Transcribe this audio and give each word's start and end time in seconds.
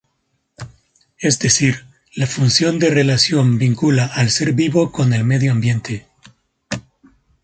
Es 1.19 1.37
decir, 1.37 1.85
la 2.15 2.25
función 2.25 2.79
de 2.79 2.89
relación 2.89 3.59
vincula 3.59 4.07
al 4.07 4.31
ser 4.31 4.53
vivo 4.53 4.91
con 4.91 5.13
el 5.13 5.23
medio 5.25 5.51
ambiente. 5.51 6.07